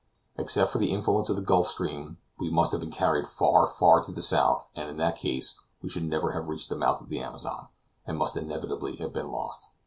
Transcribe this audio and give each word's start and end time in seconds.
Except 0.35 0.71
for 0.71 0.79
the 0.79 0.89
influence 0.89 1.29
of 1.29 1.35
the 1.35 1.43
Gulf 1.43 1.67
Stream 1.67 2.17
we 2.39 2.49
must 2.49 2.71
have 2.71 2.81
been 2.81 2.89
carried 2.89 3.27
far, 3.27 3.67
far 3.67 4.01
to 4.03 4.11
the 4.11 4.23
south, 4.23 4.67
and 4.75 4.89
in 4.89 4.97
that 4.97 5.15
case 5.15 5.59
we 5.83 5.89
should 5.89 6.05
never 6.05 6.31
have 6.31 6.47
reached 6.47 6.69
the 6.69 6.75
mouth 6.75 7.01
of 7.01 7.09
the 7.09 7.19
Amazon, 7.19 7.67
and 8.07 8.17
must 8.17 8.35
inevitably 8.35 8.95
have 8.95 9.13
been 9.13 9.29
lost. 9.29 9.69